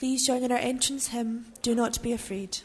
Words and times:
Please 0.00 0.26
join 0.26 0.42
in 0.42 0.50
our 0.50 0.56
entrance 0.56 1.08
hymn, 1.08 1.44
Do 1.60 1.74
Not 1.74 2.02
Be 2.02 2.14
Afraid. 2.14 2.60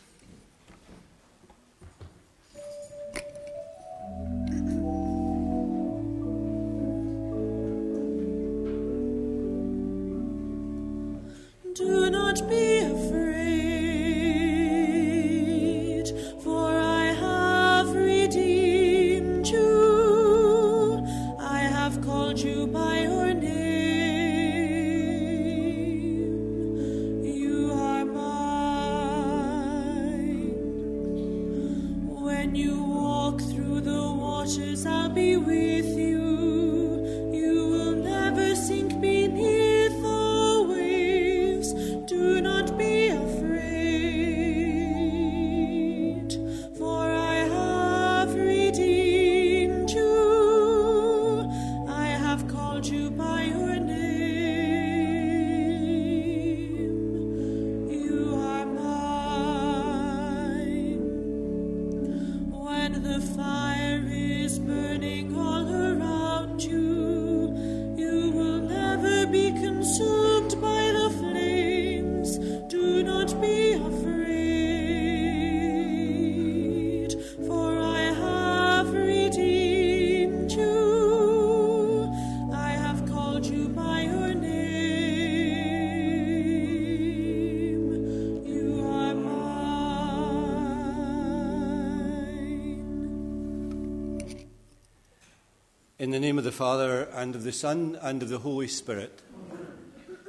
In 96.05 96.11
the 96.11 96.19
name 96.19 96.37
of 96.37 96.43
the 96.43 96.51
Father, 96.51 97.09
and 97.15 97.33
of 97.33 97.43
the 97.43 97.51
Son, 97.51 97.97
and 97.99 98.21
of 98.21 98.29
the 98.29 98.37
Holy 98.37 98.67
Spirit, 98.67 99.23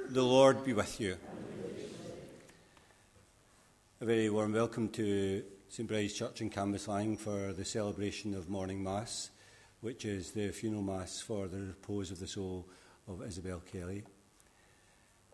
the 0.09 0.23
Lord 0.23 0.65
be 0.65 0.73
with 0.73 0.99
you. 0.99 1.19
A 4.01 4.07
very 4.07 4.31
warm 4.31 4.55
welcome 4.55 4.89
to 4.89 5.45
St 5.69 5.87
Bride's 5.87 6.15
Church 6.15 6.41
in 6.41 6.49
Cambuslang 6.49 7.19
for 7.19 7.53
the 7.53 7.67
celebration 7.67 8.33
of 8.33 8.49
Morning 8.49 8.83
Mass, 8.83 9.29
which 9.83 10.07
is 10.07 10.31
the 10.31 10.49
funeral 10.49 10.83
Mass 10.83 11.21
for 11.21 11.47
the 11.47 11.61
repose 11.61 12.11
of 12.11 12.21
the 12.21 12.27
soul 12.27 12.67
of 13.07 13.23
Isabel 13.23 13.61
Kelly. 13.71 14.03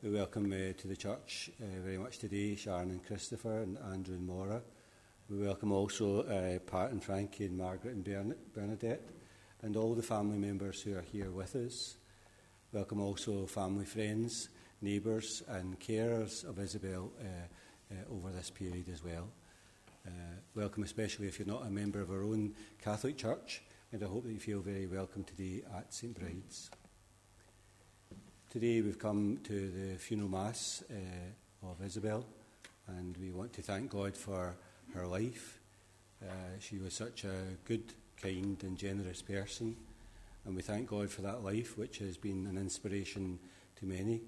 We 0.02 0.10
welcome 0.10 0.52
uh, 0.52 0.72
to 0.76 0.88
the 0.88 0.96
church 0.96 1.52
uh, 1.62 1.66
very 1.84 1.98
much 1.98 2.18
today 2.18 2.56
Sharon 2.56 2.90
and 2.90 3.06
Christopher 3.06 3.60
and 3.60 3.78
Andrew 3.92 4.16
and 4.16 4.26
Maura. 4.26 4.60
We 5.30 5.46
welcome 5.46 5.70
also 5.70 6.22
uh, 6.22 6.58
Pat 6.58 6.90
and 6.90 7.00
Frankie 7.00 7.46
and 7.46 7.56
Margaret 7.56 7.94
and 7.94 8.02
Bern- 8.02 8.34
Bernadette 8.52 9.21
and 9.62 9.76
all 9.76 9.94
the 9.94 10.02
family 10.02 10.38
members 10.38 10.82
who 10.82 10.96
are 10.96 11.04
here 11.12 11.30
with 11.30 11.54
us. 11.54 11.96
Welcome 12.72 13.00
also 13.00 13.46
family, 13.46 13.84
friends, 13.84 14.48
neighbours, 14.80 15.42
and 15.48 15.78
carers 15.78 16.44
of 16.44 16.58
Isabel 16.58 17.12
uh, 17.20 17.94
uh, 17.94 18.14
over 18.14 18.30
this 18.30 18.50
period 18.50 18.88
as 18.92 19.04
well. 19.04 19.28
Uh, 20.04 20.10
welcome, 20.56 20.82
especially 20.82 21.28
if 21.28 21.38
you're 21.38 21.46
not 21.46 21.64
a 21.64 21.70
member 21.70 22.00
of 22.00 22.10
our 22.10 22.24
own 22.24 22.54
Catholic 22.82 23.16
Church, 23.16 23.62
and 23.92 24.02
I 24.02 24.06
hope 24.06 24.24
that 24.24 24.32
you 24.32 24.40
feel 24.40 24.60
very 24.60 24.86
welcome 24.86 25.22
today 25.22 25.62
at 25.76 25.94
St 25.94 26.18
Bride's. 26.18 26.70
Today 28.50 28.80
we've 28.80 28.98
come 28.98 29.38
to 29.44 29.70
the 29.70 29.96
funeral 29.96 30.28
mass 30.28 30.82
uh, 30.90 31.68
of 31.70 31.80
Isabel, 31.86 32.26
and 32.88 33.16
we 33.16 33.30
want 33.30 33.52
to 33.52 33.62
thank 33.62 33.90
God 33.90 34.16
for 34.16 34.56
her 34.92 35.06
life. 35.06 35.60
Uh, 36.20 36.58
she 36.58 36.78
was 36.78 36.94
such 36.94 37.24
a 37.24 37.56
good, 37.64 37.92
kind, 38.22 38.62
and 38.62 38.78
generous 38.78 39.20
person, 39.20 39.76
and 40.44 40.56
we 40.56 40.62
thank 40.62 40.88
God 40.88 41.10
for 41.10 41.22
that 41.22 41.42
life, 41.42 41.76
which 41.76 41.98
has 41.98 42.16
been 42.16 42.46
an 42.46 42.56
inspiration 42.56 43.38
to 43.76 43.86
many, 43.86 44.20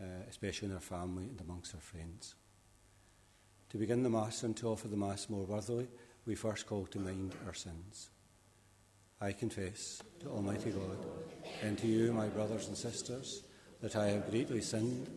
uh, 0.00 0.04
especially 0.28 0.68
in 0.68 0.74
our 0.74 0.80
family 0.80 1.24
and 1.24 1.40
amongst 1.40 1.74
our 1.74 1.80
friends. 1.80 2.34
To 3.70 3.78
begin 3.78 4.02
the 4.02 4.10
Mass 4.10 4.42
and 4.42 4.56
to 4.58 4.68
offer 4.68 4.88
the 4.88 4.96
Mass 4.96 5.28
more 5.30 5.44
worthily, 5.44 5.88
we 6.26 6.34
first 6.34 6.66
call 6.66 6.86
to 6.86 6.98
mind 6.98 7.34
our 7.46 7.54
sins. 7.54 8.10
I 9.20 9.32
confess 9.32 10.02
to 10.20 10.28
Almighty 10.28 10.70
God 10.70 10.98
and 11.62 11.78
to 11.78 11.86
you, 11.86 12.12
my 12.12 12.28
brothers 12.28 12.68
and 12.68 12.76
sisters, 12.76 13.44
that 13.80 13.96
I 13.96 14.08
have 14.08 14.30
greatly 14.30 14.60
sinned 14.60 15.08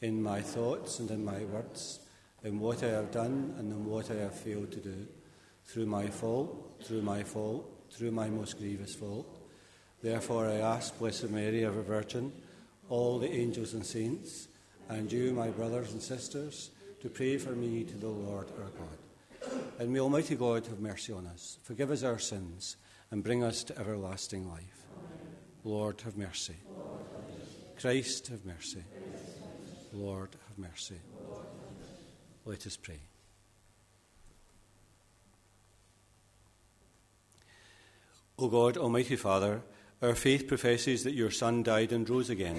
in 0.00 0.22
my 0.22 0.40
thoughts 0.40 0.98
and 0.98 1.10
in 1.10 1.24
my 1.24 1.44
words, 1.44 2.00
in 2.42 2.58
what 2.58 2.82
I 2.82 2.88
have 2.88 3.10
done 3.10 3.54
and 3.58 3.70
in 3.70 3.84
what 3.84 4.10
I 4.10 4.14
have 4.14 4.34
failed 4.34 4.72
to 4.72 4.80
do, 4.80 5.06
through 5.66 5.86
my 5.86 6.08
fault, 6.08 6.82
through 6.84 7.02
my 7.02 7.22
fault, 7.22 7.79
through 7.90 8.10
my 8.10 8.28
most 8.28 8.58
grievous 8.58 8.94
fault. 8.94 9.26
Therefore, 10.02 10.48
I 10.48 10.54
ask 10.54 10.98
Blessed 10.98 11.30
Mary, 11.30 11.64
ever 11.64 11.82
Virgin, 11.82 12.32
all 12.88 13.18
the 13.18 13.30
angels 13.30 13.74
and 13.74 13.84
saints, 13.84 14.48
and 14.88 15.10
you, 15.10 15.32
my 15.32 15.48
brothers 15.48 15.92
and 15.92 16.02
sisters, 16.02 16.70
to 17.00 17.08
pray 17.08 17.38
for 17.38 17.52
me 17.52 17.84
to 17.84 17.96
the 17.96 18.08
Lord 18.08 18.48
our 18.58 18.70
God. 18.70 19.52
And 19.78 19.92
may 19.92 20.00
Almighty 20.00 20.36
God 20.36 20.66
have 20.66 20.80
mercy 20.80 21.12
on 21.12 21.26
us, 21.26 21.58
forgive 21.62 21.90
us 21.90 22.02
our 22.02 22.18
sins, 22.18 22.76
and 23.10 23.24
bring 23.24 23.42
us 23.42 23.64
to 23.64 23.78
everlasting 23.78 24.48
life. 24.48 24.84
Lord, 25.64 26.00
have 26.02 26.16
mercy. 26.16 26.56
Christ, 27.78 28.28
have 28.28 28.44
mercy. 28.44 28.84
Lord, 29.92 30.30
have 30.48 30.58
mercy. 30.58 31.00
Let 32.44 32.66
us 32.66 32.76
pray. 32.76 33.00
O 38.40 38.48
God, 38.48 38.78
Almighty 38.78 39.16
Father, 39.16 39.60
our 40.00 40.14
faith 40.14 40.48
professes 40.48 41.04
that 41.04 41.12
your 41.12 41.30
Son 41.30 41.62
died 41.62 41.92
and 41.92 42.08
rose 42.08 42.30
again. 42.30 42.58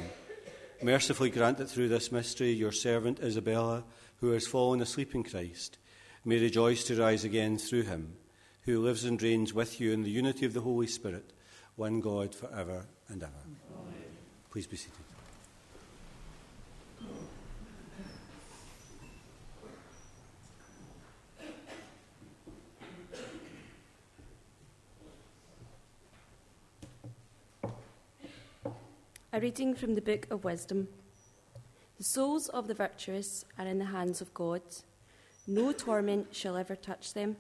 Mercifully 0.84 1.32
grant 1.32 1.58
that 1.58 1.72
through 1.72 1.90
this 1.90 2.12
mystery 2.12 2.52
your 2.52 2.72
servant 2.72 3.20
Isabella, 3.20 3.84
who 4.18 4.30
has 4.30 4.46
fallen 4.46 4.80
asleep 4.80 5.16
in 5.16 5.24
Christ, 5.24 5.80
may 6.24 6.40
rejoice 6.40 6.84
to 6.84 7.02
rise 7.02 7.24
again 7.24 7.58
through 7.58 7.84
him, 7.84 8.14
who 8.62 8.80
lives 8.80 9.06
and 9.06 9.20
reigns 9.20 9.56
with 9.56 9.82
you 9.82 9.92
in 9.92 10.04
the 10.04 10.12
unity 10.12 10.46
of 10.46 10.54
the 10.54 10.62
Holy 10.62 10.86
Spirit, 10.86 11.34
one 11.78 12.00
God 12.00 12.36
for 12.36 12.54
ever 12.56 12.86
and 13.10 13.24
ever. 13.24 13.32
Please 14.52 14.68
be 14.68 14.78
seated. 14.78 15.11
A 29.34 29.40
reading 29.40 29.76
from 29.76 29.96
the 29.96 30.02
Book 30.02 30.28
of 30.30 30.44
Wisdom. 30.44 30.90
The 31.98 32.04
souls 32.04 32.50
of 32.50 32.68
the 32.68 32.74
virtuous 32.74 33.46
are 33.58 33.66
in 33.66 33.80
the 33.80 33.86
hands 33.86 34.20
of 34.20 34.34
God. 34.34 34.62
No 35.48 35.72
torment 35.72 36.36
shall 36.36 36.58
ever 36.58 36.76
touch 36.76 37.14
them. 37.14 37.38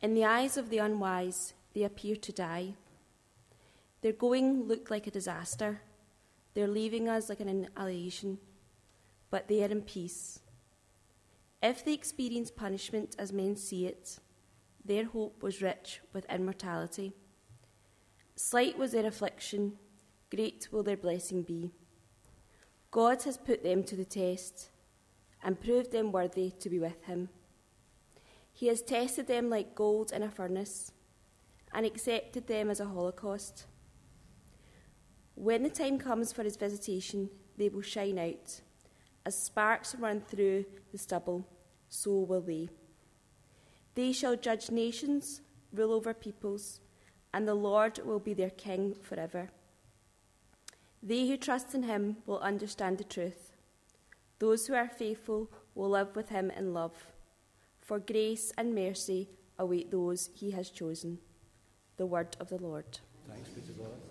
In 0.00 0.14
the 0.14 0.24
eyes 0.24 0.56
of 0.56 0.70
the 0.70 0.78
unwise, 0.78 1.54
they 1.74 1.82
appear 1.82 2.14
to 2.14 2.30
die. 2.30 2.74
Their 4.02 4.12
going 4.12 4.68
looked 4.68 4.88
like 4.88 5.08
a 5.08 5.10
disaster. 5.10 5.80
Their 6.54 6.68
leaving 6.68 7.08
us 7.08 7.28
like 7.28 7.40
an 7.40 7.48
annihilation. 7.48 8.38
But 9.30 9.48
they 9.48 9.64
are 9.64 9.72
in 9.72 9.82
peace. 9.82 10.38
If 11.60 11.84
they 11.84 11.92
experience 11.92 12.52
punishment 12.52 13.16
as 13.18 13.32
men 13.32 13.56
see 13.56 13.86
it, 13.86 14.20
their 14.84 15.06
hope 15.06 15.42
was 15.42 15.60
rich 15.60 16.02
with 16.12 16.24
immortality. 16.30 17.14
Slight 18.36 18.78
was 18.78 18.92
their 18.92 19.06
affliction, 19.06 19.72
great 20.30 20.68
will 20.70 20.82
their 20.82 20.96
blessing 20.96 21.42
be. 21.42 21.72
God 22.90 23.22
has 23.24 23.36
put 23.36 23.62
them 23.62 23.84
to 23.84 23.96
the 23.96 24.04
test 24.04 24.70
and 25.42 25.60
proved 25.60 25.92
them 25.92 26.12
worthy 26.12 26.50
to 26.50 26.70
be 26.70 26.78
with 26.78 27.04
him. 27.04 27.28
He 28.52 28.66
has 28.68 28.82
tested 28.82 29.26
them 29.26 29.50
like 29.50 29.74
gold 29.74 30.12
in 30.12 30.22
a 30.22 30.30
furnace 30.30 30.92
and 31.72 31.86
accepted 31.86 32.46
them 32.46 32.70
as 32.70 32.80
a 32.80 32.86
holocaust. 32.86 33.66
When 35.34 35.62
the 35.62 35.70
time 35.70 35.98
comes 35.98 36.32
for 36.32 36.42
his 36.42 36.56
visitation, 36.56 37.30
they 37.56 37.68
will 37.68 37.82
shine 37.82 38.18
out 38.18 38.60
As 39.24 39.36
sparks 39.36 39.94
run 39.94 40.20
through 40.22 40.64
the 40.90 40.98
stubble, 40.98 41.46
so 41.88 42.20
will 42.20 42.40
they. 42.40 42.70
They 43.94 44.12
shall 44.12 44.36
judge 44.36 44.70
nations, 44.70 45.42
rule 45.72 45.92
over 45.92 46.14
peoples, 46.14 46.80
and 47.34 47.46
the 47.46 47.54
Lord 47.54 48.00
will 48.04 48.20
be 48.20 48.32
their 48.32 48.50
king 48.50 48.94
forever. 48.94 49.50
They 51.02 51.28
who 51.28 51.36
trust 51.36 51.74
in 51.74 51.84
him 51.84 52.16
will 52.26 52.40
understand 52.40 52.98
the 52.98 53.04
truth. 53.04 53.52
Those 54.38 54.66
who 54.66 54.74
are 54.74 54.88
faithful 54.88 55.50
will 55.74 55.90
live 55.90 56.16
with 56.16 56.28
him 56.28 56.50
in 56.50 56.74
love, 56.74 56.92
for 57.80 57.98
grace 57.98 58.52
and 58.58 58.74
mercy 58.74 59.28
await 59.58 59.90
those 59.90 60.30
he 60.34 60.50
has 60.52 60.70
chosen. 60.70 61.18
The 61.96 62.06
word 62.06 62.36
of 62.40 62.48
the 62.48 62.58
Lord. 62.58 62.98
Thanks 63.28 63.48
be 63.50 63.60
to 63.62 63.72
God. 63.72 64.07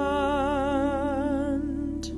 Hand. 0.00 2.10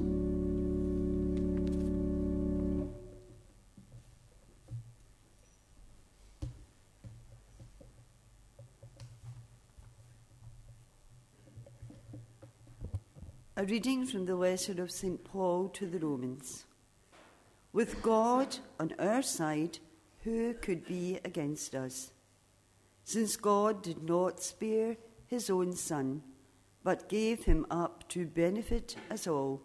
A 13.56 13.64
reading 13.64 14.06
from 14.06 14.26
the 14.26 14.34
letter 14.34 14.82
of 14.82 14.90
St. 14.90 15.22
Paul 15.24 15.68
to 15.70 15.86
the 15.86 15.98
Romans. 15.98 16.64
With 17.72 18.02
God 18.02 18.56
on 18.80 18.92
our 18.98 19.22
side, 19.22 19.78
who 20.24 20.54
could 20.54 20.86
be 20.86 21.18
against 21.24 21.74
us? 21.74 22.12
Since 23.04 23.36
God 23.36 23.82
did 23.82 24.02
not 24.02 24.42
spare 24.42 24.96
his 25.26 25.50
own 25.50 25.74
Son, 25.74 26.22
but 26.84 27.08
gave 27.08 27.44
him 27.44 27.66
up 27.70 28.08
to 28.08 28.26
benefit 28.26 28.96
us 29.10 29.26
all, 29.26 29.62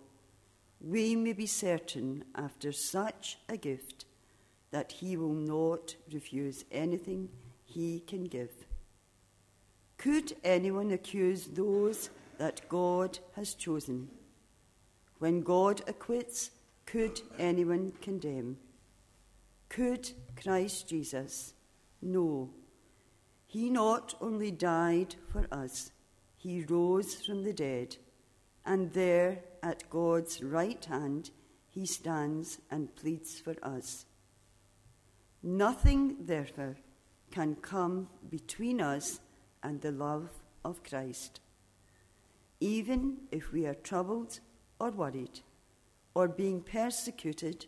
we 0.80 1.16
may 1.16 1.34
be 1.34 1.48
certain 1.48 2.24
after 2.36 2.72
such 2.72 3.40
a 3.50 3.58
gift 3.58 4.06
that 4.72 4.92
he 4.92 5.18
will 5.18 5.34
not 5.34 5.96
refuse 6.12 6.66
anything 6.72 7.30
he 7.66 8.00
can 8.02 8.26
give. 8.26 8.52
Could 9.98 10.36
anyone 10.44 10.92
accuse 10.92 11.48
those 11.48 12.10
that 12.38 12.68
God 12.70 13.18
has 13.36 13.56
chosen? 13.56 14.10
When 15.18 15.42
God 15.42 15.82
acquits, 15.88 16.52
could 16.86 17.22
anyone 17.40 17.94
condemn? 18.02 18.58
Could 19.70 20.12
Christ 20.42 20.88
Jesus? 20.88 21.54
No. 22.02 22.52
He 23.48 23.70
not 23.70 24.14
only 24.22 24.52
died 24.52 25.16
for 25.32 25.48
us, 25.52 25.92
he 26.48 26.64
rose 26.64 27.16
from 27.16 27.44
the 27.44 27.52
dead, 27.52 27.98
and 28.66 28.94
there 28.94 29.40
at 29.62 29.90
God's 29.90 30.42
right 30.42 30.84
hand 30.86 31.30
he 31.68 31.86
stands 31.86 32.60
and 32.72 32.96
pleads 32.96 33.38
for 33.40 33.56
us. 33.62 34.06
Nothing, 35.44 36.16
therefore, 36.22 36.78
can 37.32 37.56
come 37.56 38.08
between 38.30 38.80
us 38.80 39.20
and 39.62 39.82
the 39.82 39.92
love 39.92 40.30
of 40.64 40.84
Christ. 40.84 41.42
Even 42.62 43.18
if 43.30 43.52
we 43.52 43.66
are 43.66 43.76
troubled 43.76 44.40
or 44.80 44.92
worried, 44.92 45.42
or 46.14 46.30
being 46.30 46.62
persecuted, 46.62 47.66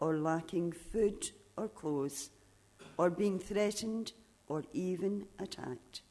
or 0.00 0.18
lacking 0.18 0.72
food 0.72 1.30
or 1.56 1.68
clothes, 1.68 2.30
or 2.98 3.08
being 3.10 3.38
threatened 3.38 4.12
or 4.46 4.64
even 4.72 5.26
attacked. 5.38 6.02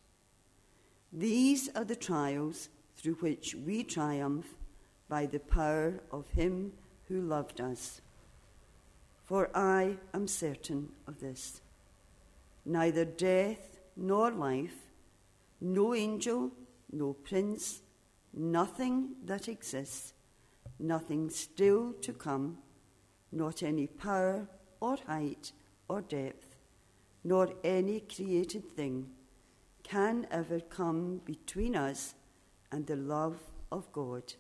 These 1.18 1.70
are 1.74 1.84
the 1.84 1.96
trials 1.96 2.70
through 2.96 3.16
which 3.16 3.56
we 3.56 3.84
triumph 3.84 4.54
by 5.10 5.26
the 5.26 5.40
power 5.40 6.00
of 6.12 6.30
Him 6.30 6.74
who 7.08 7.22
loved 7.22 7.60
us. 7.60 8.02
For 9.26 9.50
I 9.58 9.98
am 10.14 10.28
certain 10.28 10.90
of 11.08 11.20
this 11.20 11.62
neither 12.66 13.04
death 13.04 13.80
nor 13.96 14.30
life, 14.30 14.76
no 15.60 15.96
angel, 15.96 16.52
no 16.92 17.14
prince, 17.14 17.82
nothing 18.32 19.16
that 19.26 19.48
exists, 19.48 20.14
nothing 20.78 21.32
still 21.32 21.94
to 21.94 22.14
come, 22.14 22.60
not 23.32 23.64
any 23.64 23.88
power 23.88 24.48
or 24.80 24.98
height 25.08 25.52
or 25.90 26.02
depth, 26.02 26.56
nor 27.24 27.54
any 27.64 28.02
created 28.02 28.70
thing 28.70 29.10
can 29.90 30.28
ever 30.32 30.60
come 30.60 31.22
between 31.24 31.76
us 31.76 32.14
and 32.72 32.86
the 32.88 32.96
love 32.96 33.40
of 33.72 33.90
God, 33.94 34.34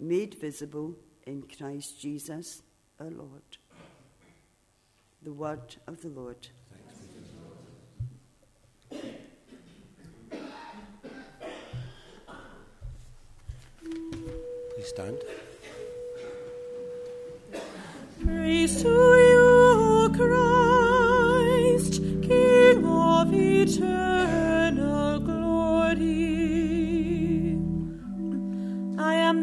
made 0.00 0.34
visible 0.34 0.96
in 1.26 1.42
Christ 1.42 2.00
Jesus 2.00 2.62
our 2.98 3.10
Lord. 3.10 3.58
The 5.22 5.32
word 5.32 5.76
of 5.86 6.02
the 6.02 6.08
Lord. 6.08 6.48
Please 14.74 14.88
stand. 14.88 15.18
Praise 18.24 18.82
to 18.82 18.88
you, 18.88 20.10
Christ, 20.16 22.02
King 22.22 22.84
of 22.84 23.32
eternal 23.32 24.43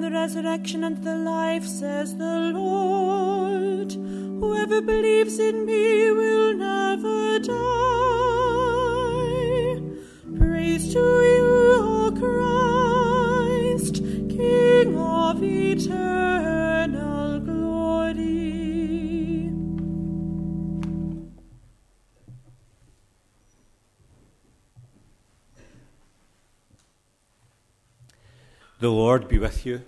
the 0.02 0.10
resurrection 0.10 0.84
and 0.84 1.04
the 1.04 1.16
life, 1.16 1.64
says 1.64 2.18
the 2.18 2.52
Lord. 2.56 3.94
Whoever 3.94 4.82
believes 4.82 5.38
in 5.38 5.66
me 5.66 6.12
will 6.12 6.56
never 6.56 7.38
die. 7.40 7.52
Praise 10.40 10.92
to 10.94 11.00
you, 11.00 11.46
O 11.94 12.12
Christ, 13.78 13.96
King 13.96 14.98
of 14.98 15.44
eternal 15.44 16.21
The 28.82 28.90
Lord 28.90 29.28
be 29.28 29.38
with 29.38 29.64
you. 29.64 29.84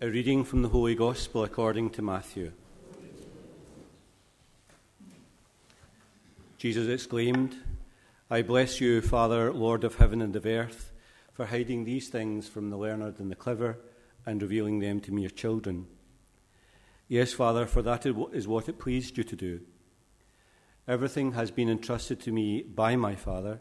A 0.00 0.08
reading 0.08 0.44
from 0.44 0.62
the 0.62 0.68
Holy 0.68 0.94
Gospel 0.94 1.42
according 1.42 1.90
to 1.90 2.00
Matthew. 2.00 2.52
Jesus 6.58 6.86
exclaimed, 6.86 7.56
I 8.30 8.42
bless 8.42 8.80
you, 8.80 9.00
Father, 9.00 9.52
Lord 9.52 9.82
of 9.82 9.96
heaven 9.96 10.22
and 10.22 10.36
of 10.36 10.46
earth, 10.46 10.92
for 11.32 11.46
hiding 11.46 11.84
these 11.84 12.08
things 12.08 12.46
from 12.46 12.70
the 12.70 12.76
learned 12.76 13.18
and 13.18 13.32
the 13.32 13.34
clever 13.34 13.80
and 14.24 14.40
revealing 14.40 14.78
them 14.78 15.00
to 15.00 15.10
mere 15.10 15.28
children. 15.28 15.88
Yes, 17.08 17.32
Father, 17.32 17.66
for 17.66 17.82
that 17.82 18.06
is 18.06 18.46
what 18.46 18.68
it 18.68 18.78
pleased 18.78 19.18
you 19.18 19.24
to 19.24 19.34
do. 19.34 19.60
Everything 20.86 21.32
has 21.32 21.50
been 21.50 21.68
entrusted 21.68 22.20
to 22.20 22.30
me 22.30 22.62
by 22.62 22.94
my 22.94 23.16
Father, 23.16 23.60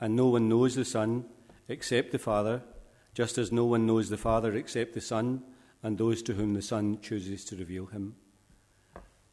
and 0.00 0.16
no 0.16 0.28
one 0.28 0.48
knows 0.48 0.76
the 0.76 0.84
Son 0.86 1.26
except 1.68 2.10
the 2.10 2.18
Father, 2.18 2.62
just 3.14 3.38
as 3.38 3.52
no 3.52 3.64
one 3.64 3.86
knows 3.86 4.10
the 4.10 4.16
Father 4.16 4.54
except 4.54 4.92
the 4.92 5.00
Son 5.00 5.42
and 5.82 5.96
those 5.96 6.22
to 6.22 6.34
whom 6.34 6.54
the 6.54 6.62
Son 6.62 6.98
chooses 7.00 7.44
to 7.44 7.56
reveal 7.56 7.86
him. 7.86 8.16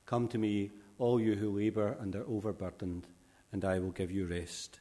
Come 0.05 0.27
to 0.29 0.38
me, 0.38 0.71
all 1.00 1.19
you 1.19 1.35
who 1.35 1.57
labour 1.57 1.97
and 2.00 2.15
are 2.15 2.27
overburdened, 2.27 3.07
and 3.51 3.65
I 3.65 3.79
will 3.79 3.91
give 3.91 4.11
you 4.11 4.27
rest. 4.27 4.79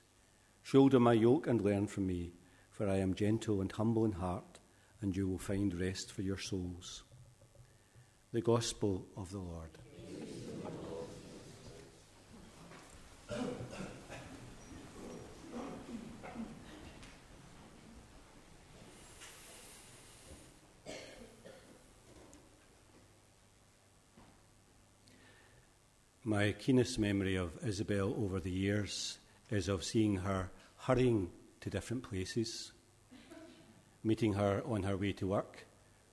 Shoulder 0.62 1.00
my 1.00 1.14
yoke 1.14 1.46
and 1.46 1.62
learn 1.62 1.86
from 1.86 2.06
me, 2.06 2.32
for 2.70 2.88
I 2.88 2.96
am 2.96 3.14
gentle 3.14 3.60
and 3.60 3.72
humble 3.72 4.04
in 4.04 4.12
heart, 4.12 4.58
and 5.00 5.16
you 5.16 5.26
will 5.26 5.38
find 5.38 5.80
rest 5.80 6.12
for 6.12 6.22
your 6.22 6.38
souls. 6.38 7.04
The 8.32 8.42
Gospel 8.42 9.06
of 9.16 9.30
the 9.30 9.38
Lord. 9.38 9.70
My 26.24 26.52
keenest 26.52 26.98
memory 26.98 27.36
of 27.36 27.52
Isabel 27.66 28.14
over 28.14 28.40
the 28.40 28.50
years 28.50 29.18
is 29.48 29.68
of 29.68 29.82
seeing 29.82 30.16
her 30.16 30.50
hurrying 30.76 31.30
to 31.62 31.70
different 31.70 32.02
places, 32.02 32.72
meeting 34.04 34.34
her 34.34 34.62
on 34.66 34.82
her 34.82 34.98
way 34.98 35.12
to 35.14 35.26
work, 35.26 35.66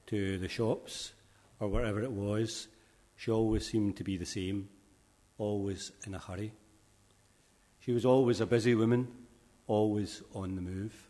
to 0.05 0.37
the 0.37 0.47
shops, 0.47 1.11
or 1.59 1.67
wherever 1.67 2.01
it 2.01 2.11
was. 2.13 2.69
She 3.17 3.31
always 3.31 3.65
seemed 3.65 3.97
to 3.97 4.05
be 4.05 4.15
the 4.15 4.25
same, 4.25 4.69
always 5.37 5.91
in 6.05 6.15
a 6.15 6.19
hurry. 6.19 6.53
She 7.81 7.91
was 7.91 8.05
always 8.05 8.39
a 8.39 8.45
busy 8.45 8.75
woman, 8.75 9.09
always 9.67 10.23
on 10.33 10.55
the 10.55 10.61
move. 10.61 11.09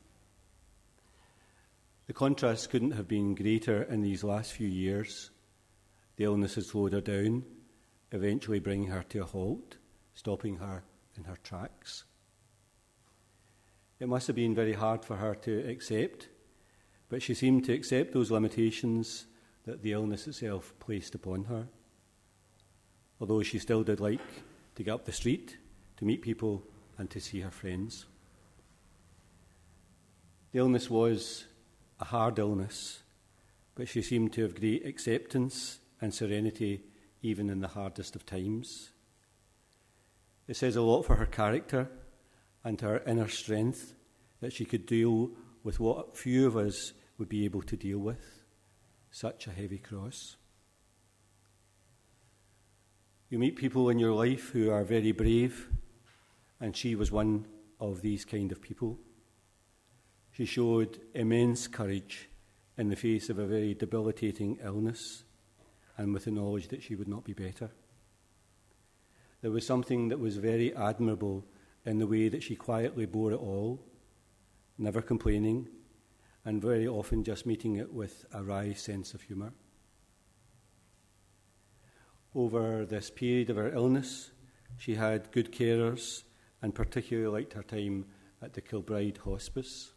The 2.07 2.13
contrast 2.13 2.71
couldn't 2.71 2.93
have 2.93 3.07
been 3.07 3.35
greater 3.35 3.83
in 3.83 4.01
these 4.01 4.23
last 4.23 4.53
few 4.53 4.67
years. 4.67 5.29
The 6.15 6.23
illness 6.23 6.55
had 6.55 6.65
slowed 6.65 6.93
her 6.93 7.01
down 7.01 7.43
eventually 8.11 8.59
bringing 8.59 8.89
her 8.89 9.03
to 9.09 9.19
a 9.19 9.25
halt, 9.25 9.77
stopping 10.13 10.57
her 10.57 10.83
in 11.15 11.25
her 11.25 11.37
tracks. 11.43 12.05
It 13.99 14.07
must 14.07 14.27
have 14.27 14.35
been 14.35 14.55
very 14.55 14.73
hard 14.73 15.03
for 15.03 15.15
her 15.15 15.35
to 15.35 15.67
accept, 15.67 16.29
but 17.09 17.21
she 17.21 17.33
seemed 17.33 17.65
to 17.65 17.73
accept 17.73 18.13
those 18.13 18.31
limitations 18.31 19.25
that 19.65 19.81
the 19.81 19.93
illness 19.93 20.27
itself 20.27 20.73
placed 20.79 21.15
upon 21.15 21.45
her. 21.45 21.67
Although 23.19 23.43
she 23.43 23.59
still 23.59 23.83
did 23.83 23.99
like 23.99 24.21
to 24.75 24.83
get 24.83 24.93
up 24.93 25.05
the 25.05 25.11
street, 25.11 25.57
to 25.97 26.05
meet 26.05 26.21
people, 26.21 26.63
and 26.97 27.09
to 27.09 27.19
see 27.19 27.41
her 27.41 27.51
friends. 27.51 28.05
The 30.51 30.59
illness 30.59 30.89
was 30.89 31.45
a 31.99 32.05
hard 32.05 32.39
illness, 32.39 33.03
but 33.75 33.87
she 33.87 34.01
seemed 34.01 34.33
to 34.33 34.43
have 34.43 34.59
great 34.59 34.85
acceptance 34.85 35.79
and 36.01 36.13
serenity 36.13 36.83
even 37.27 37.49
in 37.49 37.59
the 37.59 37.67
hardest 37.67 38.15
of 38.15 38.25
times. 38.25 38.91
It 40.47 40.55
says 40.55 40.77
a 40.77 40.81
lot 40.81 41.03
for 41.03 41.15
her 41.15 41.25
character 41.25 41.89
and 42.63 42.79
her 42.79 43.03
inner 43.05 43.27
strength 43.27 43.93
that 44.39 44.53
she 44.53 44.63
could 44.63 44.85
deal 44.85 45.31
with 45.61 45.79
what 45.79 46.15
few 46.15 46.47
of 46.47 46.55
us 46.55 46.93
would 47.17 47.27
be 47.27 47.43
able 47.43 47.61
to 47.63 47.75
deal 47.75 47.99
with 47.99 48.43
such 49.11 49.45
a 49.45 49.51
heavy 49.51 49.77
cross. 49.77 50.37
You 53.29 53.39
meet 53.39 53.57
people 53.57 53.89
in 53.89 53.99
your 53.99 54.13
life 54.13 54.51
who 54.51 54.71
are 54.71 54.85
very 54.85 55.11
brave, 55.11 55.67
and 56.61 56.77
she 56.77 56.95
was 56.95 57.11
one 57.11 57.45
of 57.77 58.01
these 58.01 58.23
kind 58.23 58.53
of 58.53 58.61
people. 58.61 58.97
She 60.31 60.45
showed 60.45 61.01
immense 61.13 61.67
courage 61.67 62.29
in 62.77 62.87
the 62.87 62.95
face 62.95 63.29
of 63.29 63.37
a 63.37 63.45
very 63.45 63.73
debilitating 63.73 64.59
illness 64.63 65.23
and 65.97 66.13
with 66.13 66.25
the 66.25 66.31
knowledge 66.31 66.67
that 66.69 66.83
she 66.83 66.95
would 66.95 67.07
not 67.07 67.23
be 67.23 67.33
better. 67.33 67.71
There 69.41 69.51
was 69.51 69.65
something 69.65 70.09
that 70.09 70.19
was 70.19 70.37
very 70.37 70.75
admirable 70.75 71.45
in 71.85 71.99
the 71.99 72.07
way 72.07 72.29
that 72.29 72.43
she 72.43 72.55
quietly 72.55 73.05
bore 73.05 73.31
it 73.31 73.39
all, 73.39 73.83
never 74.77 75.01
complaining, 75.01 75.67
and 76.45 76.61
very 76.61 76.87
often 76.87 77.23
just 77.23 77.45
meeting 77.45 77.75
it 77.75 77.93
with 77.93 78.25
a 78.33 78.43
wry 78.43 78.73
sense 78.73 79.13
of 79.13 79.21
humour. 79.21 79.53
Over 82.33 82.85
this 82.85 83.09
period 83.09 83.49
of 83.49 83.57
her 83.57 83.73
illness, 83.73 84.31
she 84.77 84.95
had 84.95 85.31
good 85.31 85.51
carers 85.51 86.23
and 86.61 86.73
particularly 86.73 87.41
liked 87.41 87.53
her 87.53 87.63
time 87.63 88.05
at 88.41 88.53
the 88.53 88.61
Kilbryde 88.61 89.17
Hospice. 89.19 89.91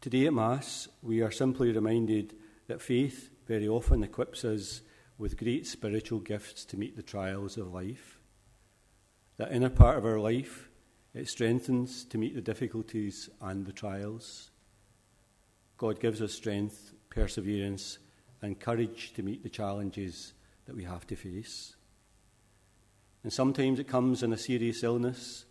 Today 0.00 0.26
at 0.26 0.34
Mass, 0.34 0.88
we 1.02 1.22
are 1.22 1.30
simply 1.30 1.72
reminded 1.72 2.34
that 2.66 2.82
faith 2.82 3.30
very 3.46 3.68
often 3.68 4.02
equips 4.02 4.44
us 4.44 4.82
with 5.18 5.38
great 5.38 5.66
spiritual 5.66 6.18
gifts 6.18 6.64
to 6.66 6.76
meet 6.76 6.96
the 6.96 7.02
trials 7.02 7.56
of 7.56 7.72
life. 7.72 8.18
That 9.38 9.52
inner 9.52 9.70
part 9.70 9.98
of 9.98 10.04
our 10.04 10.18
life, 10.18 10.68
it 11.14 11.28
strengthens 11.28 12.04
to 12.06 12.18
meet 12.18 12.34
the 12.34 12.40
difficulties 12.40 13.30
and 13.40 13.64
the 13.64 13.72
trials. 13.72 14.50
God 15.78 16.00
gives 16.00 16.20
us 16.20 16.32
strength, 16.32 16.94
perseverance, 17.10 17.98
and 18.42 18.58
courage 18.58 19.12
to 19.14 19.22
meet 19.22 19.42
the 19.42 19.48
challenges 19.48 20.34
that 20.66 20.76
we 20.76 20.84
have 20.84 21.06
to 21.06 21.16
face. 21.16 21.76
And 23.22 23.32
sometimes 23.32 23.78
it 23.78 23.88
comes 23.88 24.22
in 24.22 24.32
a 24.32 24.38
serious 24.38 24.82
illness, 24.82 25.46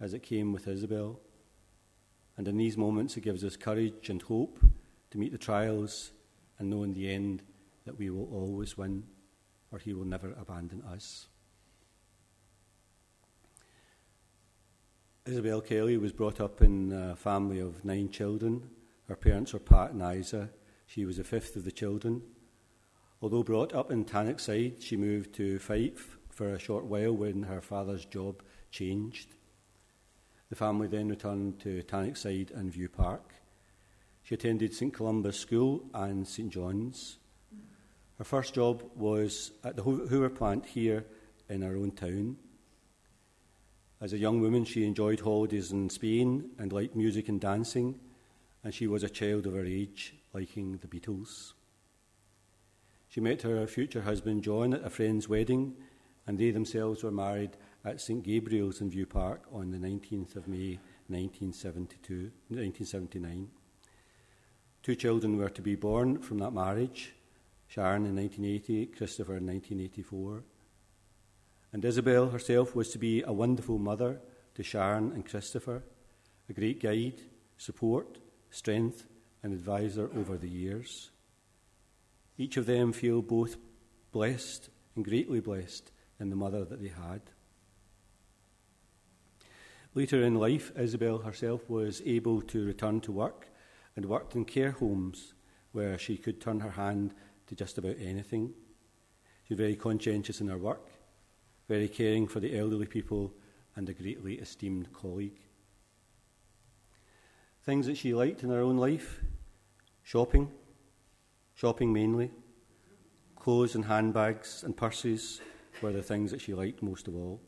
as 0.00 0.14
it 0.14 0.22
came 0.22 0.52
with 0.52 0.68
Isabel. 0.68 1.20
And 2.36 2.46
in 2.46 2.56
these 2.56 2.76
moments, 2.76 3.16
it 3.16 3.22
gives 3.22 3.44
us 3.44 3.56
courage 3.56 4.08
and 4.08 4.22
hope 4.22 4.60
to 5.10 5.18
meet 5.18 5.32
the 5.32 5.38
trials 5.38 6.12
and 6.58 6.70
know 6.70 6.82
in 6.82 6.92
the 6.92 7.12
end 7.12 7.42
that 7.84 7.98
we 7.98 8.10
will 8.10 8.28
always 8.32 8.76
win 8.76 9.04
or 9.70 9.78
He 9.78 9.92
will 9.92 10.04
never 10.04 10.32
abandon 10.32 10.82
us. 10.82 11.28
Isabel 15.26 15.60
Kelly 15.60 15.98
was 15.98 16.12
brought 16.12 16.40
up 16.40 16.62
in 16.62 16.90
a 16.90 17.14
family 17.14 17.60
of 17.60 17.84
nine 17.84 18.08
children. 18.08 18.70
Her 19.08 19.16
parents 19.16 19.52
were 19.52 19.58
Pat 19.58 19.90
and 19.90 20.18
Isa. 20.18 20.48
She 20.86 21.04
was 21.04 21.18
the 21.18 21.24
fifth 21.24 21.54
of 21.54 21.64
the 21.64 21.70
children. 21.70 22.22
Although 23.20 23.42
brought 23.42 23.74
up 23.74 23.90
in 23.90 24.06
Tannochside, 24.06 24.80
she 24.80 24.96
moved 24.96 25.34
to 25.34 25.58
Fife 25.58 26.16
for 26.30 26.54
a 26.54 26.58
short 26.58 26.84
while 26.84 27.12
when 27.12 27.42
her 27.42 27.60
father's 27.60 28.06
job 28.06 28.42
changed. 28.70 29.34
The 30.48 30.56
family 30.56 30.88
then 30.88 31.08
returned 31.08 31.60
to 31.60 31.82
Tannochside 31.82 32.50
and 32.52 32.72
View 32.72 32.88
Park. 32.88 33.34
She 34.28 34.34
attended 34.34 34.74
St 34.74 34.92
Columba's 34.92 35.38
School 35.38 35.86
and 35.94 36.28
St 36.28 36.50
John's. 36.50 37.16
Her 38.18 38.24
first 38.24 38.52
job 38.52 38.82
was 38.94 39.52
at 39.64 39.74
the 39.74 39.82
Hoover 39.82 40.28
plant 40.28 40.66
here 40.66 41.06
in 41.48 41.62
our 41.62 41.74
own 41.74 41.92
town. 41.92 42.36
As 44.02 44.12
a 44.12 44.18
young 44.18 44.42
woman, 44.42 44.66
she 44.66 44.84
enjoyed 44.84 45.20
holidays 45.20 45.72
in 45.72 45.88
Spain 45.88 46.50
and 46.58 46.74
liked 46.74 46.94
music 46.94 47.30
and 47.30 47.40
dancing, 47.40 47.98
and 48.62 48.74
she 48.74 48.86
was 48.86 49.02
a 49.02 49.08
child 49.08 49.46
of 49.46 49.54
her 49.54 49.64
age, 49.64 50.12
liking 50.34 50.76
the 50.76 50.88
Beatles. 50.88 51.54
She 53.08 53.22
met 53.22 53.40
her 53.40 53.66
future 53.66 54.02
husband 54.02 54.42
John 54.42 54.74
at 54.74 54.84
a 54.84 54.90
friend's 54.90 55.26
wedding, 55.26 55.74
and 56.26 56.36
they 56.36 56.50
themselves 56.50 57.02
were 57.02 57.10
married 57.10 57.56
at 57.82 58.02
St 58.02 58.22
Gabriel's 58.22 58.82
in 58.82 58.90
View 58.90 59.06
Park 59.06 59.44
on 59.50 59.70
the 59.70 59.78
19th 59.78 60.36
of 60.36 60.48
May 60.48 60.78
1972, 61.08 62.30
1979. 62.50 63.48
Two 64.88 64.94
children 64.94 65.36
were 65.36 65.50
to 65.50 65.60
be 65.60 65.74
born 65.74 66.18
from 66.18 66.38
that 66.38 66.54
marriage 66.54 67.12
Sharon 67.66 68.06
in 68.06 68.16
1980, 68.16 68.86
Christopher 68.86 69.36
in 69.36 69.46
1984. 69.46 70.42
And 71.74 71.84
Isabel 71.84 72.30
herself 72.30 72.74
was 72.74 72.88
to 72.92 72.98
be 72.98 73.22
a 73.22 73.30
wonderful 73.30 73.78
mother 73.78 74.18
to 74.54 74.62
Sharon 74.62 75.12
and 75.12 75.28
Christopher, 75.28 75.82
a 76.48 76.54
great 76.54 76.80
guide, 76.80 77.20
support, 77.58 78.16
strength, 78.48 79.04
and 79.42 79.52
advisor 79.52 80.08
over 80.16 80.38
the 80.38 80.48
years. 80.48 81.10
Each 82.38 82.56
of 82.56 82.64
them 82.64 82.94
feel 82.94 83.20
both 83.20 83.58
blessed 84.10 84.70
and 84.96 85.04
greatly 85.04 85.40
blessed 85.40 85.92
in 86.18 86.30
the 86.30 86.36
mother 86.36 86.64
that 86.64 86.80
they 86.80 86.88
had. 86.88 87.20
Later 89.94 90.22
in 90.22 90.36
life, 90.36 90.72
Isabel 90.78 91.18
herself 91.18 91.68
was 91.68 92.00
able 92.06 92.40
to 92.40 92.64
return 92.64 93.02
to 93.02 93.12
work 93.12 93.48
and 93.98 94.06
worked 94.06 94.34
in 94.34 94.46
care 94.46 94.70
homes 94.70 95.34
where 95.72 95.98
she 95.98 96.16
could 96.16 96.40
turn 96.40 96.60
her 96.60 96.70
hand 96.70 97.12
to 97.48 97.54
just 97.54 97.76
about 97.76 97.96
anything. 98.00 98.54
She 99.44 99.52
was 99.52 99.58
very 99.58 99.76
conscientious 99.76 100.40
in 100.40 100.48
her 100.48 100.56
work 100.56 100.88
very 101.68 101.88
caring 101.88 102.26
for 102.26 102.40
the 102.40 102.58
elderly 102.58 102.86
people, 102.86 103.32
and 103.76 103.88
a 103.88 103.92
greatly 103.92 104.34
esteemed 104.34 104.92
colleague. 104.92 105.38
Things 107.62 107.86
that 107.86 107.98
she 107.98 108.14
liked 108.14 108.42
in 108.42 108.50
her 108.50 108.60
own 108.60 108.78
life 108.78 109.20
shopping, 110.02 110.50
shopping 111.54 111.92
mainly, 111.92 112.30
clothes 113.36 113.74
and 113.74 113.84
handbags 113.84 114.62
and 114.64 114.74
purses 114.74 115.42
were 115.82 115.92
the 115.92 116.02
things 116.02 116.30
that 116.30 116.40
she 116.40 116.54
liked 116.54 116.82
most 116.82 117.06
of 117.06 117.14
all, 117.14 117.40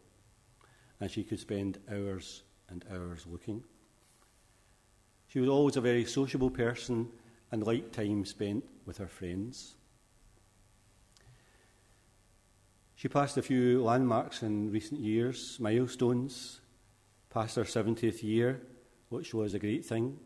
and 1.01 1.11
she 1.11 1.25
could 1.25 1.41
spend 1.41 1.79
hours 1.91 2.43
and 2.69 2.85
hours 2.93 3.27
looking. 3.27 3.65
She 5.31 5.39
was 5.39 5.49
always 5.49 5.77
a 5.77 5.81
very 5.81 6.05
sociable 6.07 6.51
person 6.51 7.09
and 7.53 7.65
liked 7.65 7.93
time 7.93 8.25
spent 8.25 8.65
with 8.85 8.99
her 8.99 9.07
friends. 9.07 9.77
She 12.97 13.07
passed 13.07 13.37
a 13.37 13.43
few 13.43 13.81
landmarks 13.81 14.43
in 14.43 14.73
recent 14.73 14.99
years, 15.01 15.57
milestones, 15.61 16.61
passed 17.31 17.55
her 17.55 17.63
70th 17.63 18.25
year, 18.25 18.61
which 19.09 19.33
was 19.33 19.55
a 19.55 19.61
great 19.61 19.85
thing. 19.85 20.19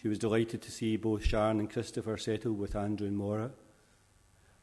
She 0.00 0.06
was 0.06 0.18
delighted 0.18 0.62
to 0.62 0.70
see 0.70 0.96
both 0.96 1.24
Sharon 1.24 1.58
and 1.58 1.68
Christopher 1.68 2.16
settle 2.16 2.52
with 2.52 2.76
Andrew 2.76 3.08
and 3.08 3.16
Maura. 3.16 3.50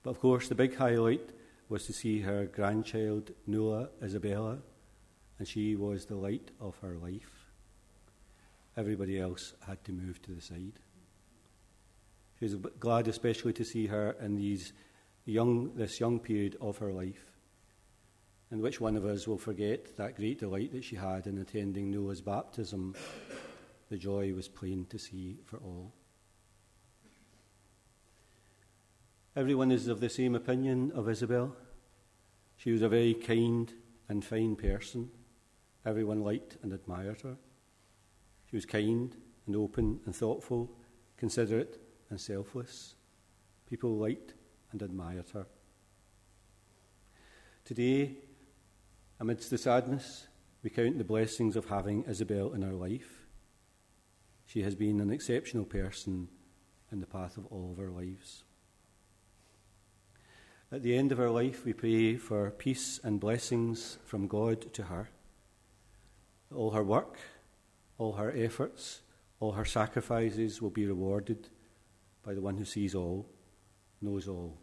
But 0.02 0.12
of 0.12 0.20
course, 0.22 0.48
the 0.48 0.56
big 0.56 0.78
highlight 0.78 1.30
was 1.68 1.86
to 1.88 1.94
see 1.94 2.22
her 2.22 2.46
grandchild, 2.46 3.32
Noah 3.46 3.90
Isabella, 4.02 4.60
and 5.38 5.46
she 5.46 5.76
was 5.76 6.06
the 6.06 6.16
light 6.16 6.52
of 6.62 6.78
her 6.78 6.96
life. 6.96 7.37
Everybody 8.78 9.20
else 9.20 9.56
had 9.66 9.84
to 9.86 9.92
move 9.92 10.22
to 10.22 10.32
the 10.32 10.42
side. 10.42 10.80
She 12.38 12.46
was 12.46 12.56
glad, 12.80 13.08
especially, 13.08 13.54
to 13.54 13.66
see 13.66 13.88
her 13.88 14.16
in 14.22 14.36
these 14.36 14.72
young, 15.26 15.74
this 15.76 16.00
young 16.00 16.20
period 16.20 16.56
of 16.62 16.78
her 16.78 16.94
life. 16.94 17.26
And 18.52 18.62
which 18.62 18.80
one 18.80 18.96
of 18.96 19.04
us 19.04 19.28
will 19.28 19.40
forget 19.40 19.98
that 19.98 20.16
great 20.16 20.40
delight 20.40 20.72
that 20.74 20.84
she 20.84 20.96
had 20.96 21.26
in 21.26 21.40
attending 21.40 21.90
Noah's 21.90 22.22
baptism? 22.22 22.96
The 23.90 23.98
joy 23.98 24.34
was 24.34 24.48
plain 24.48 24.86
to 24.90 25.00
see 25.00 25.38
for 25.46 25.58
all. 25.58 25.92
Everyone 29.36 29.72
is 29.72 29.88
of 29.88 30.00
the 30.00 30.10
same 30.10 30.36
opinion 30.36 30.92
of 30.94 31.10
Isabel. 31.10 31.56
She 32.58 32.72
was 32.72 32.84
a 32.84 32.90
very 32.90 33.16
kind 33.16 33.72
and 34.08 34.24
fine 34.24 34.56
person. 34.56 35.10
Everyone 35.86 36.22
liked 36.22 36.58
and 36.62 36.74
admired 36.74 37.22
her. 37.22 37.38
She 38.50 38.56
was 38.56 38.66
kind 38.66 39.16
and 39.46 39.56
open 39.56 40.00
and 40.06 40.16
thoughtful, 40.16 40.72
considerate 41.18 41.80
and 42.10 42.20
selfless. 42.20 42.96
People 43.70 43.98
liked 43.98 44.34
and 44.72 44.82
admired 44.82 45.30
her. 45.34 45.46
Today, 47.66 48.16
amidst 49.20 49.50
the 49.50 49.58
sadness, 49.58 50.28
we 50.64 50.70
count 50.70 50.98
the 50.98 51.04
blessings 51.04 51.56
of 51.56 51.66
having 51.66 52.04
Isabel 52.04 52.54
in 52.54 52.64
our 52.64 52.74
life. 52.74 53.28
She 54.46 54.64
has 54.64 54.76
been 54.76 55.02
an 55.02 55.12
exceptional 55.12 55.66
person 55.66 56.30
in 56.92 57.02
the 57.02 57.06
path 57.06 57.38
of 57.38 57.46
all 57.48 57.72
of 57.74 57.80
our 57.80 57.92
lives. 57.92 58.44
At 60.72 60.84
the 60.84 60.96
end 60.98 61.12
of 61.12 61.20
our 61.20 61.30
life, 61.30 61.66
we 61.66 61.74
pray 61.74 62.16
for 62.16 62.52
peace 62.52 63.00
and 63.04 63.20
blessings 63.20 63.98
from 64.06 64.28
God 64.28 64.74
to 64.74 64.84
her. 64.84 65.10
All 66.54 66.72
her 66.72 66.84
work, 66.84 67.18
all 67.98 68.14
her 68.14 68.34
efforts, 68.36 69.02
all 69.40 69.54
her 69.54 69.66
sacrifices 69.66 70.62
will 70.62 70.70
be 70.70 70.86
rewarded 70.86 71.48
by 72.24 72.34
the 72.34 72.42
one 72.42 72.58
who 72.58 72.66
sees 72.66 72.96
all 72.96 73.28
knows 74.02 74.28
all, 74.28 74.58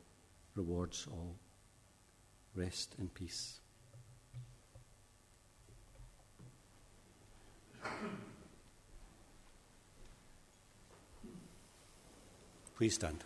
rewards 0.54 1.06
all. 1.10 1.36
Rest 2.54 2.94
in 2.98 3.08
peace. 3.08 3.60
Please 12.76 12.94
stand. 12.94 13.18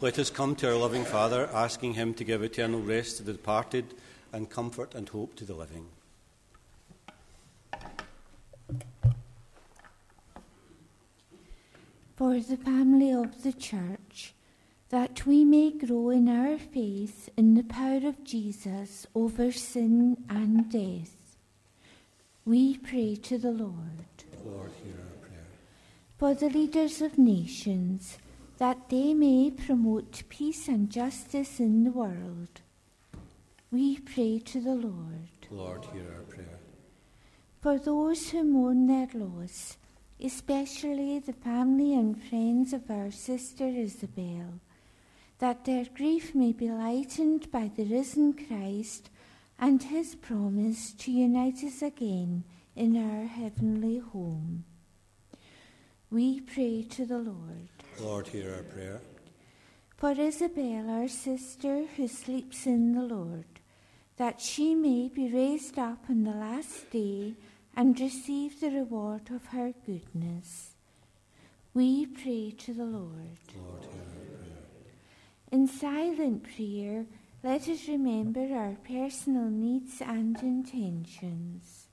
Let 0.00 0.18
us 0.18 0.30
come 0.30 0.56
to 0.56 0.68
our 0.68 0.76
loving 0.76 1.04
Father, 1.04 1.48
asking 1.52 1.94
Him 1.94 2.14
to 2.14 2.24
give 2.24 2.42
eternal 2.42 2.80
rest 2.80 3.18
to 3.18 3.22
the 3.22 3.32
departed 3.32 3.94
and 4.32 4.50
comfort 4.50 4.94
and 4.94 5.08
hope 5.08 5.36
to 5.36 5.44
the 5.44 5.54
living. 5.54 5.86
For 12.16 12.38
the 12.40 12.56
family 12.56 13.12
of 13.12 13.42
the 13.42 13.52
Church, 13.52 14.34
that 14.90 15.24
we 15.24 15.44
may 15.44 15.70
grow 15.70 16.10
in 16.10 16.28
our 16.28 16.58
faith 16.58 17.30
in 17.36 17.54
the 17.54 17.64
power 17.64 18.06
of 18.06 18.22
Jesus 18.24 19.06
over 19.14 19.50
sin 19.50 20.18
and 20.28 20.70
death. 20.70 21.36
We 22.44 22.76
pray 22.76 23.16
to 23.16 23.38
the 23.38 23.52
Lord. 23.52 24.14
Lord, 24.44 24.70
hear 24.84 24.94
our 24.94 25.28
prayer. 25.28 25.46
For 26.18 26.34
the 26.34 26.50
leaders 26.50 27.00
of 27.00 27.16
nations, 27.16 28.18
that 28.58 28.90
they 28.90 29.14
may 29.14 29.50
promote 29.50 30.22
peace 30.28 30.68
and 30.68 30.90
justice 30.90 31.58
in 31.58 31.84
the 31.84 31.90
world. 31.90 32.60
We 33.70 33.98
pray 33.98 34.38
to 34.40 34.60
the 34.60 34.74
Lord. 34.74 35.30
Lord, 35.50 35.84
hear 35.92 36.12
our 36.14 36.22
prayer. 36.22 36.58
For 37.60 37.78
those 37.78 38.30
who 38.30 38.44
mourn 38.44 38.86
their 38.86 39.08
loss, 39.14 39.78
especially 40.22 41.18
the 41.18 41.32
family 41.32 41.94
and 41.94 42.22
friends 42.22 42.72
of 42.72 42.90
our 42.90 43.10
sister 43.10 43.66
Isabel, 43.66 44.60
that 45.38 45.64
their 45.64 45.84
grief 45.84 46.34
may 46.34 46.52
be 46.52 46.70
lightened 46.70 47.50
by 47.50 47.70
the 47.74 47.84
risen 47.84 48.32
Christ 48.32 49.10
and 49.58 49.82
his 49.82 50.14
promise 50.14 50.92
to 50.92 51.10
unite 51.10 51.64
us 51.64 51.82
again 51.82 52.44
in 52.76 52.96
our 52.96 53.26
heavenly 53.26 53.98
home. 53.98 54.64
We 56.10 56.40
pray 56.40 56.82
to 56.90 57.06
the 57.06 57.18
Lord. 57.18 57.68
Lord, 58.00 58.28
hear 58.28 58.54
our 58.54 58.62
prayer. 58.62 59.00
For 59.96 60.12
Isabel, 60.12 60.90
our 60.90 61.08
sister 61.08 61.84
who 61.96 62.06
sleeps 62.08 62.66
in 62.66 62.92
the 62.92 63.02
Lord, 63.02 63.46
that 64.16 64.40
she 64.40 64.74
may 64.74 65.08
be 65.08 65.32
raised 65.32 65.78
up 65.78 66.04
on 66.08 66.24
the 66.24 66.32
last 66.32 66.90
day 66.90 67.34
and 67.76 67.98
receive 67.98 68.60
the 68.60 68.70
reward 68.70 69.30
of 69.30 69.46
her 69.46 69.72
goodness. 69.86 70.70
We 71.74 72.06
pray 72.06 72.50
to 72.58 72.74
the 72.74 72.84
Lord. 72.84 73.38
Lord 73.56 73.86
in 75.52 75.68
silent 75.68 76.44
prayer, 76.44 77.04
let 77.44 77.68
us 77.68 77.86
remember 77.86 78.40
our 78.40 78.74
personal 78.88 79.50
needs 79.50 80.00
and 80.00 80.42
intentions. 80.42 81.88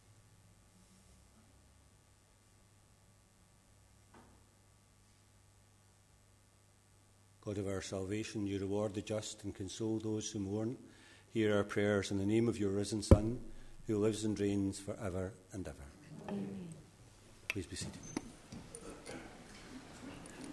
God 7.41 7.57
of 7.57 7.67
our 7.67 7.81
salvation, 7.81 8.47
you 8.47 8.59
reward 8.59 8.93
the 8.93 9.01
just 9.01 9.43
and 9.43 9.53
console 9.53 9.99
those 9.99 10.31
who 10.31 10.39
mourn. 10.39 10.77
Hear 11.33 11.57
our 11.57 11.65
prayers 11.65 12.11
in 12.11 12.17
the 12.17 12.25
name 12.25 12.47
of 12.47 12.57
your 12.57 12.71
risen 12.71 13.01
Son 13.01 13.39
who 13.89 13.97
lives 13.97 14.23
and 14.23 14.39
reigns 14.39 14.79
for 14.79 14.95
ever 15.03 15.33
and 15.51 15.67
ever. 15.67 15.87
Amen. 16.29 16.67
Please 17.47 17.65
be 17.65 17.75
seated. 17.75 17.97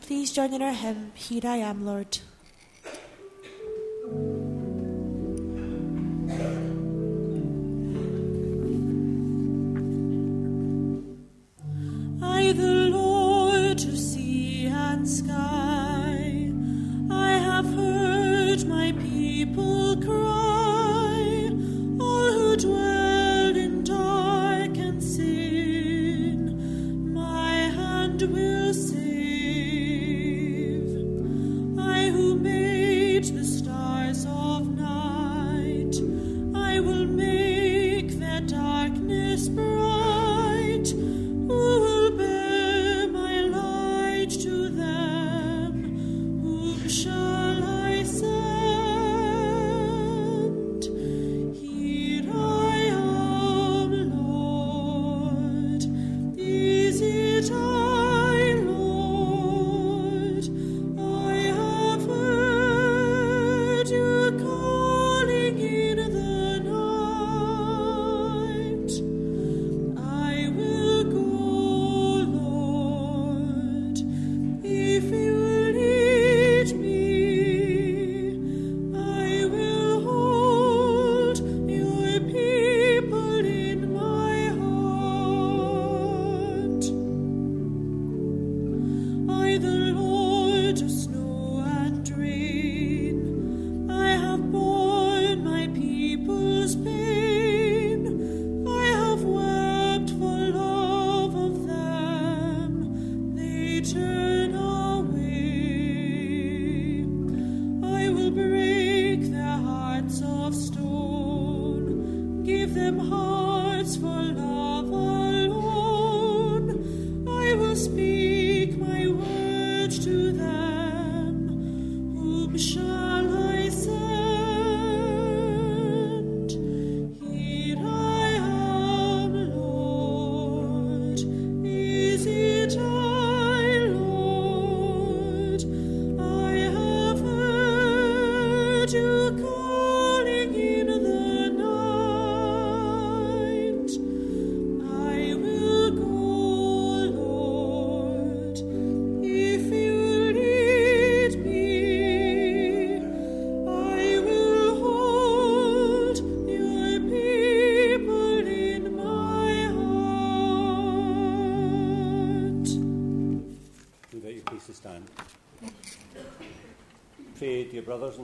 Please 0.00 0.32
join 0.32 0.54
in 0.54 0.62
our 0.62 0.72
hymn, 0.72 1.12
Here 1.14 1.42
I 1.44 1.56
Am, 1.58 1.84
Lord. 1.84 2.18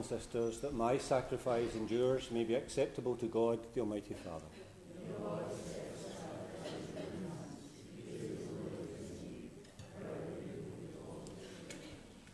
Sisters, 0.03 0.59
that 0.59 0.73
my 0.73 0.97
sacrifice 0.97 1.73
and 1.75 1.89
yours 1.89 2.29
may 2.31 2.43
be 2.43 2.55
acceptable 2.55 3.15
to 3.15 3.25
God, 3.25 3.59
the 3.73 3.81
Almighty 3.81 4.13
Father. 4.13 4.45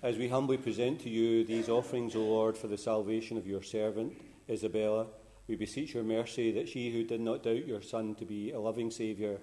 As 0.02 0.18
we 0.18 0.30
humbly 0.30 0.58
present 0.58 1.02
to 1.02 1.10
you 1.10 1.44
these 1.44 1.68
offerings, 1.68 2.16
O 2.16 2.20
Lord, 2.20 2.58
for 2.58 2.68
the 2.68 2.78
salvation 2.78 3.38
of 3.38 3.46
your 3.46 3.62
servant, 3.62 4.14
Isabella, 4.50 5.08
we 5.50 5.56
beseech 5.56 5.94
your 5.94 6.04
mercy 6.04 6.52
that 6.54 6.70
she 6.70 6.90
who 6.90 7.04
did 7.04 7.20
not 7.20 7.44
doubt 7.44 7.68
your 7.68 7.82
Son 7.82 8.16
to 8.16 8.26
be 8.26 8.52
a 8.52 8.60
loving 8.60 8.92
Saviour 8.92 9.40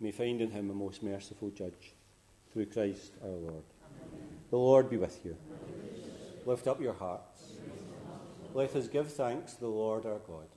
may 0.00 0.10
find 0.10 0.40
in 0.40 0.50
him 0.50 0.68
a 0.68 0.74
most 0.74 1.02
merciful 1.02 1.50
judge. 1.50 1.94
Through 2.52 2.66
Christ 2.66 3.12
our 3.22 3.28
Lord. 3.28 3.62
Amen. 3.84 4.28
The 4.50 4.56
Lord 4.56 4.90
be 4.90 4.96
with 4.96 5.24
you. 5.24 5.36
Lift 6.44 6.66
up 6.66 6.80
your 6.80 6.94
heart. 6.94 7.22
Let 8.52 8.74
us 8.74 8.88
give 8.88 9.12
thanks 9.12 9.54
to 9.54 9.60
the 9.60 9.68
Lord 9.68 10.04
our 10.06 10.18
God. 10.18 10.48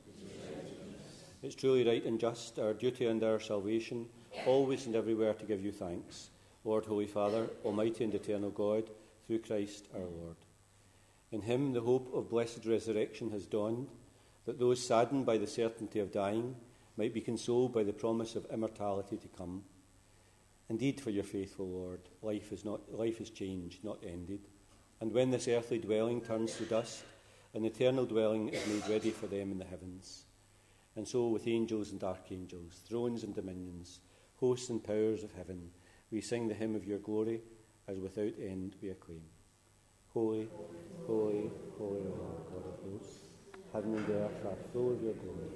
It's 1.43 1.53
truly 1.53 1.87
right 1.87 2.03
and 2.03 2.19
just, 2.19 2.57
our 2.57 2.73
duty 2.73 3.05
and 3.05 3.23
our 3.23 3.39
salvation, 3.39 4.07
always 4.47 4.87
and 4.87 4.95
everywhere 4.95 5.33
to 5.33 5.45
give 5.45 5.63
you 5.63 5.71
thanks, 5.71 6.31
Lord, 6.63 6.85
Holy 6.85 7.05
Father, 7.05 7.49
Almighty 7.63 8.03
and 8.03 8.15
eternal 8.15 8.49
God, 8.49 8.89
through 9.27 9.39
Christ 9.39 9.89
our 9.93 10.01
Lord. 10.01 10.37
In 11.31 11.41
him 11.41 11.73
the 11.73 11.81
hope 11.81 12.11
of 12.15 12.31
blessed 12.31 12.65
resurrection 12.65 13.29
has 13.29 13.45
dawned, 13.45 13.89
that 14.45 14.57
those 14.57 14.83
saddened 14.83 15.27
by 15.27 15.37
the 15.37 15.47
certainty 15.47 15.99
of 15.99 16.11
dying 16.11 16.55
might 16.97 17.13
be 17.13 17.21
consoled 17.21 17.73
by 17.73 17.83
the 17.83 17.93
promise 17.93 18.35
of 18.35 18.47
immortality 18.51 19.17
to 19.17 19.27
come. 19.27 19.63
Indeed, 20.67 20.99
for 20.99 21.11
your 21.11 21.23
faithful 21.23 21.67
Lord, 21.67 21.99
life 22.23 22.51
is, 22.51 22.65
not, 22.65 22.91
life 22.91 23.21
is 23.21 23.29
changed, 23.29 23.83
not 23.83 23.99
ended. 24.03 24.39
And 24.99 25.11
when 25.11 25.29
this 25.29 25.47
earthly 25.47 25.77
dwelling 25.77 26.21
turns 26.21 26.55
to 26.57 26.65
dust, 26.65 27.03
an 27.53 27.65
eternal 27.65 28.05
dwelling 28.05 28.49
is 28.49 28.65
made 28.67 28.89
ready 28.91 29.11
for 29.11 29.27
them 29.27 29.51
in 29.51 29.59
the 29.59 29.65
heavens. 29.65 30.25
And 30.95 31.07
so, 31.07 31.27
with 31.27 31.47
angels 31.47 31.91
and 31.91 32.03
archangels, 32.03 32.81
thrones 32.87 33.23
and 33.23 33.35
dominions, 33.35 33.99
hosts 34.37 34.69
and 34.69 34.83
powers 34.83 35.23
of 35.23 35.33
heaven, 35.33 35.69
we 36.11 36.21
sing 36.21 36.47
the 36.47 36.53
hymn 36.53 36.75
of 36.75 36.85
your 36.85 36.99
glory, 36.99 37.41
as 37.87 37.99
without 37.99 38.33
end 38.39 38.75
we 38.81 38.89
acclaim. 38.89 39.23
Holy, 40.13 40.47
holy, 41.05 41.51
holy 41.77 42.01
Lord, 42.01 42.45
God 42.49 42.65
of 42.67 42.91
hosts, 42.91 43.17
heaven 43.71 43.95
and 43.95 44.09
earth 44.09 44.45
are 44.45 44.71
full 44.71 44.93
of 44.93 45.01
your 45.01 45.13
glory. 45.13 45.49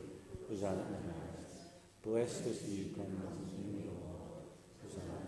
Hosanna 0.50 0.82
in 0.82 1.08
the 1.08 1.14
highest. 1.14 2.04
Blessed 2.04 2.46
is 2.48 2.62
he 2.62 2.78
who 2.78 2.96
comes 2.96 3.22
in 3.54 3.64
the 3.64 3.80
name 3.80 3.90
of 3.90 4.00
the 4.02 4.08
Lord. 4.08 4.46
Hosanna 4.84 5.28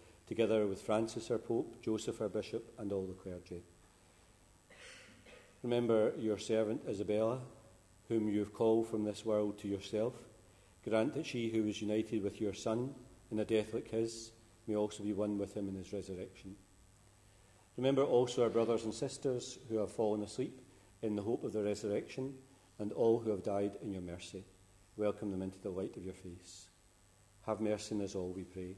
together 0.31 0.65
with 0.65 0.81
Francis, 0.81 1.29
our 1.29 1.37
Pope, 1.37 1.75
Joseph, 1.81 2.21
our 2.21 2.29
Bishop, 2.29 2.73
and 2.77 2.93
all 2.93 3.05
the 3.05 3.11
clergy. 3.11 3.61
Remember 5.61 6.13
your 6.17 6.37
servant 6.37 6.83
Isabella, 6.87 7.39
whom 8.07 8.29
you 8.29 8.39
have 8.39 8.53
called 8.53 8.87
from 8.87 9.03
this 9.03 9.25
world 9.25 9.59
to 9.59 9.67
yourself. 9.67 10.13
Grant 10.87 11.15
that 11.15 11.25
she 11.25 11.49
who 11.49 11.63
was 11.63 11.81
united 11.81 12.23
with 12.23 12.39
your 12.39 12.53
Son 12.53 12.95
in 13.29 13.39
a 13.39 13.43
death 13.43 13.73
like 13.73 13.89
his 13.89 14.31
may 14.67 14.75
also 14.77 15.03
be 15.03 15.11
one 15.11 15.37
with 15.37 15.53
him 15.53 15.67
in 15.67 15.75
his 15.75 15.91
resurrection. 15.91 16.55
Remember 17.75 18.05
also 18.05 18.43
our 18.43 18.49
brothers 18.49 18.85
and 18.85 18.93
sisters 18.93 19.59
who 19.67 19.79
have 19.79 19.91
fallen 19.91 20.23
asleep 20.23 20.61
in 21.01 21.17
the 21.17 21.23
hope 21.23 21.43
of 21.43 21.51
the 21.51 21.61
resurrection, 21.61 22.33
and 22.79 22.93
all 22.93 23.19
who 23.19 23.31
have 23.31 23.43
died 23.43 23.73
in 23.83 23.91
your 23.91 24.01
mercy. 24.01 24.45
Welcome 24.95 25.29
them 25.29 25.41
into 25.41 25.59
the 25.59 25.71
light 25.71 25.97
of 25.97 26.05
your 26.05 26.13
face. 26.13 26.69
Have 27.45 27.59
mercy 27.59 27.95
on 27.95 28.01
us 28.01 28.15
all, 28.15 28.31
we 28.31 28.45
pray, 28.45 28.77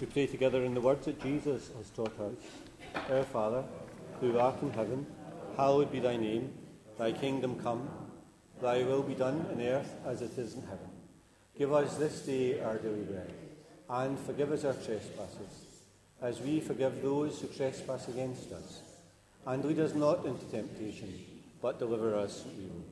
We 0.00 0.06
pray 0.06 0.26
together 0.28 0.62
in 0.62 0.74
the 0.74 0.80
words 0.80 1.06
that 1.06 1.20
Jesus 1.20 1.70
has 1.76 1.90
taught 1.90 2.18
us. 2.20 2.34
Our 3.10 3.24
Father, 3.24 3.64
who 4.20 4.38
art 4.38 4.62
in 4.62 4.70
heaven, 4.70 5.04
hallowed 5.56 5.90
be 5.90 5.98
thy 5.98 6.16
name. 6.16 6.52
Thy 6.96 7.10
kingdom 7.10 7.58
come, 7.60 7.88
thy 8.62 8.84
will 8.84 9.02
be 9.02 9.14
done 9.14 9.44
in 9.52 9.60
earth 9.60 9.96
as 10.06 10.22
it 10.22 10.38
is 10.38 10.54
in 10.54 10.62
heaven. 10.62 10.88
Give 11.56 11.72
us 11.72 11.96
this 11.96 12.20
day 12.20 12.60
our 12.60 12.76
daily 12.76 13.02
bread, 13.02 13.32
and 13.90 14.16
forgive 14.20 14.52
us 14.52 14.64
our 14.64 14.74
trespasses, 14.74 15.66
as 16.22 16.40
we 16.40 16.60
forgive 16.60 17.02
those 17.02 17.40
who 17.40 17.48
trespass 17.48 18.06
against 18.06 18.52
us. 18.52 18.82
And 19.46 19.64
lead 19.64 19.80
us 19.80 19.94
not 19.94 20.24
into 20.24 20.44
temptation, 20.46 21.12
but 21.60 21.80
deliver 21.80 22.14
us 22.14 22.42
from 22.42 22.52
evil. 22.52 22.84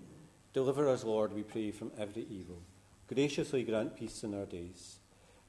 Deliver 0.52 0.88
us, 0.88 1.04
Lord, 1.04 1.32
we 1.32 1.42
pray, 1.44 1.70
from 1.70 1.92
every 1.98 2.26
evil. 2.28 2.62
Graciously 3.06 3.62
grant 3.62 3.96
peace 3.96 4.24
in 4.24 4.34
our 4.34 4.46
days, 4.46 4.96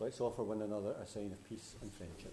Let's 0.00 0.20
offer 0.20 0.44
one 0.44 0.62
another 0.62 0.94
a 1.02 1.06
sign 1.06 1.32
of 1.32 1.42
peace 1.48 1.74
and 1.82 1.92
friendship. 1.92 2.32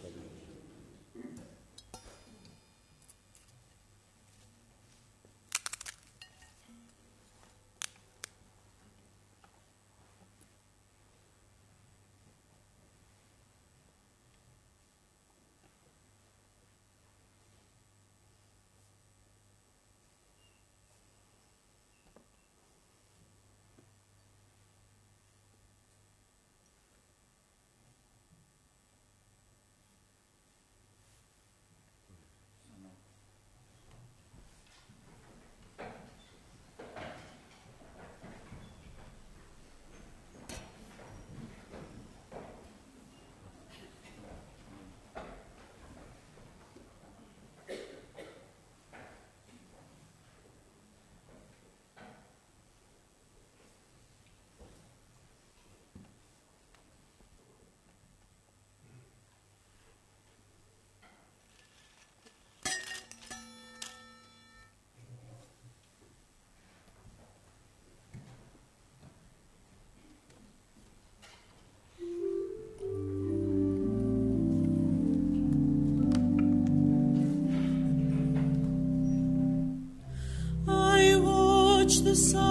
the 82.11 82.17
sunrise, 82.17 82.50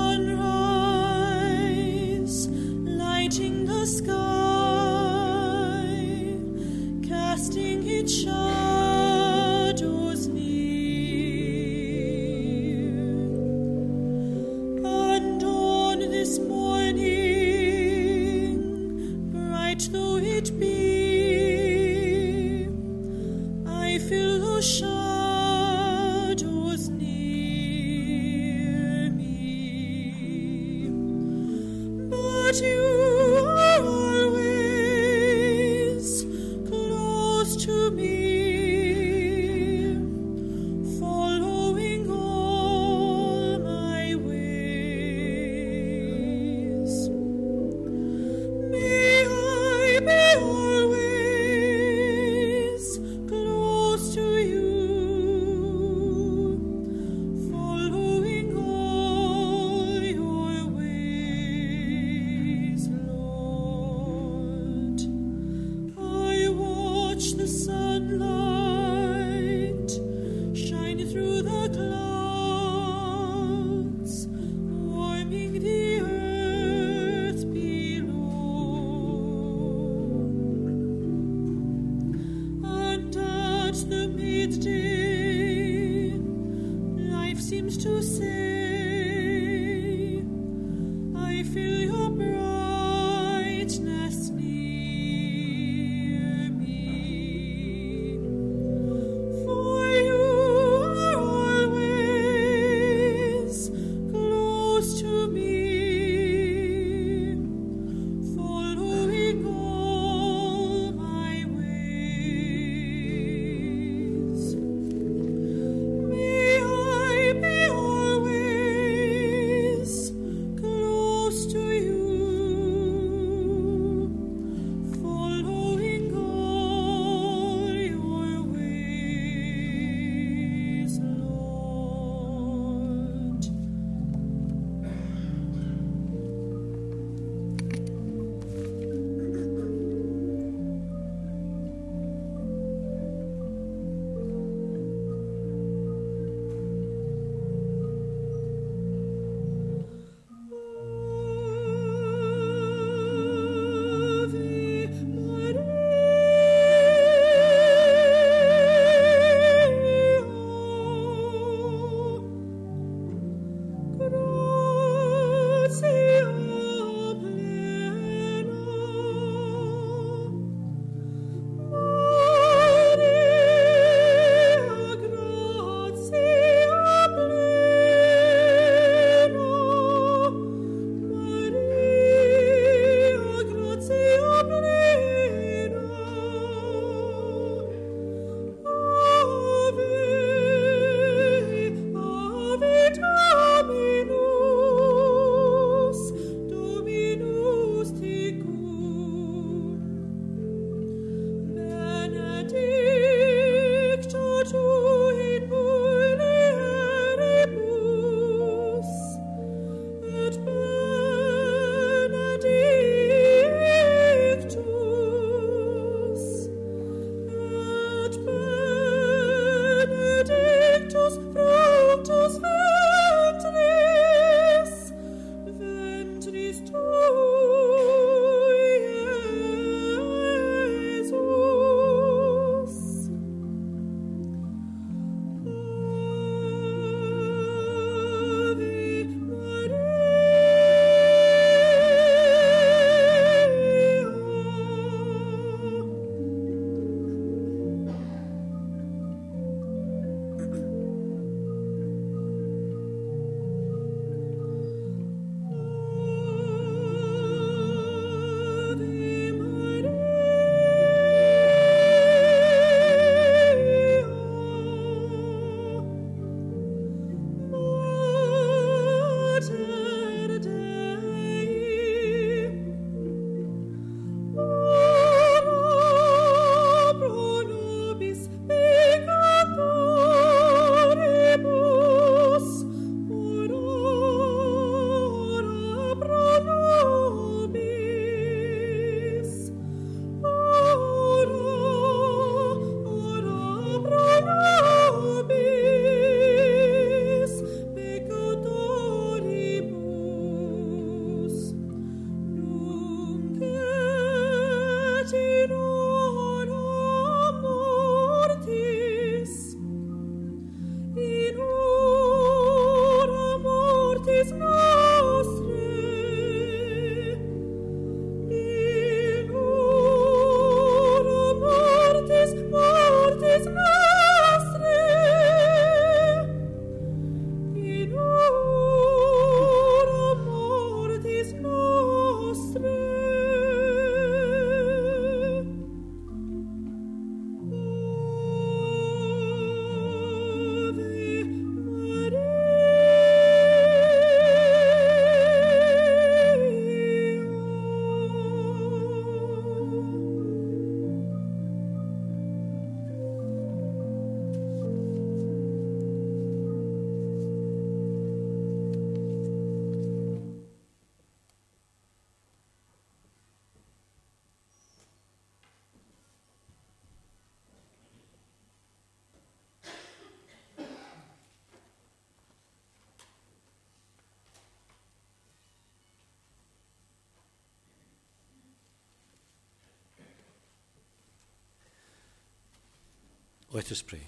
Let 383.52 383.72
us 383.72 383.82
pray. 383.82 384.02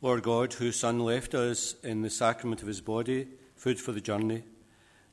Lord 0.00 0.22
God, 0.22 0.54
whose 0.54 0.76
Son 0.76 1.00
left 1.00 1.34
us 1.34 1.74
in 1.82 2.00
the 2.00 2.08
sacrament 2.08 2.62
of 2.62 2.68
his 2.68 2.80
body, 2.80 3.28
food 3.54 3.78
for 3.78 3.92
the 3.92 4.00
journey, 4.00 4.44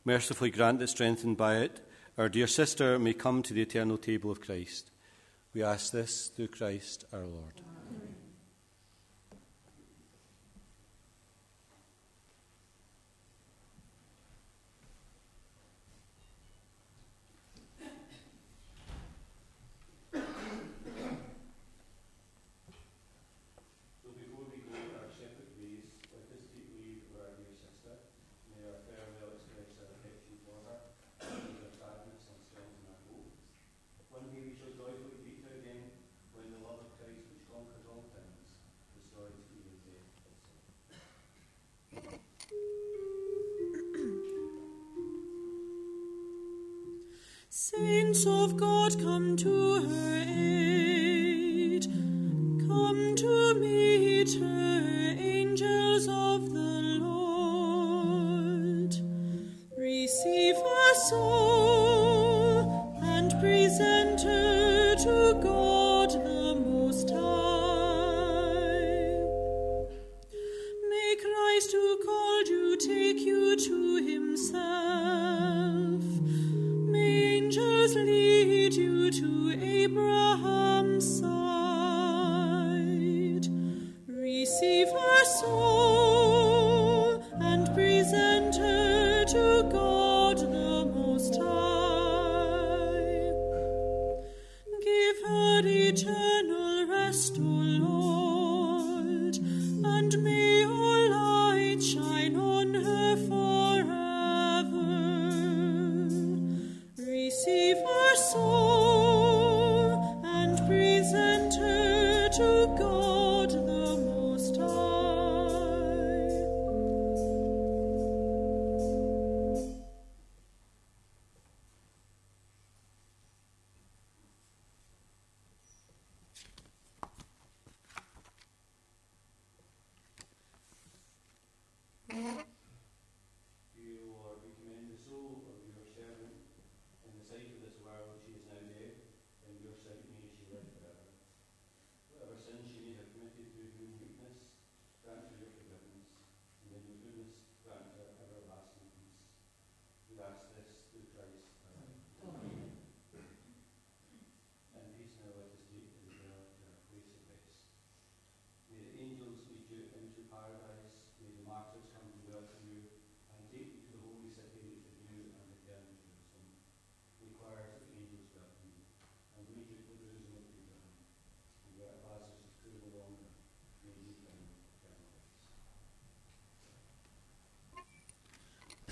mercifully 0.06 0.52
grant 0.52 0.80
that, 0.80 0.88
strengthened 0.88 1.36
by 1.36 1.58
it, 1.58 1.82
our 2.18 2.30
dear 2.30 2.48
sister 2.48 2.98
may 2.98 3.14
come 3.14 3.44
to 3.44 3.54
the 3.54 3.62
eternal 3.64 3.98
table 3.98 4.32
of 4.32 4.40
Christ. 4.40 4.92
We 5.54 5.62
ask 5.62 5.92
this 5.92 6.28
through 6.28 6.50
Christ 6.50 7.06
our 7.12 7.26
Lord. 7.26 7.73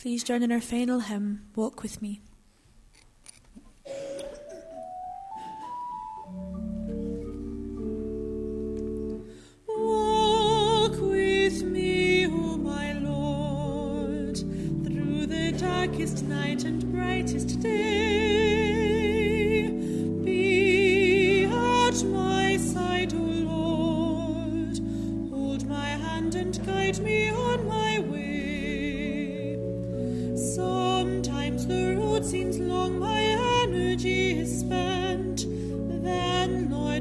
Please 0.02 0.24
join 0.24 0.41
in 0.41 0.52
our 0.52 0.60
final 0.60 1.02
hymn, 1.02 1.41
Walk 1.56 1.84
With 1.84 2.02
Me. 2.02 2.22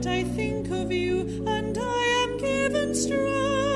that 0.02 0.12
I 0.12 0.24
think 0.24 0.70
of 0.70 0.90
you, 0.90 1.20
and 1.46 1.76
I 1.78 2.24
am 2.24 2.38
given 2.38 2.94
strength. 2.94 3.69